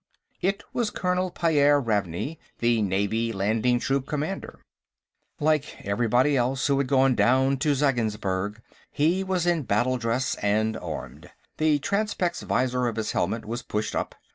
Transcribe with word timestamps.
It 0.41 0.63
was 0.73 0.89
Colonel 0.89 1.29
Pyairr 1.29 1.79
Ravney, 1.79 2.39
the 2.57 2.81
Navy 2.81 3.31
Landing 3.31 3.77
Troop 3.77 4.07
commander. 4.07 4.59
Like 5.39 5.85
everybody 5.85 6.35
else 6.35 6.65
who 6.65 6.79
had 6.79 6.87
gone 6.87 7.13
down 7.13 7.57
to 7.57 7.75
Zeggensburg, 7.75 8.63
he 8.91 9.23
was 9.23 9.45
in 9.45 9.61
battle 9.61 9.99
dress 9.99 10.33
and 10.41 10.75
armed; 10.75 11.29
the 11.57 11.77
transpex 11.77 12.41
visor 12.41 12.87
of 12.87 12.95
his 12.95 13.11
helmet 13.11 13.45
was 13.45 13.61
pushed 13.61 13.95
up. 13.95 14.15